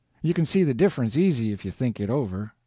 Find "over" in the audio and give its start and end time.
2.09-2.53